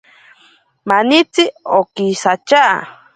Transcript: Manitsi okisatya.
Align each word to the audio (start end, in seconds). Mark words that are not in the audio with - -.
Manitsi 0.87 1.43
okisatya. 1.79 2.63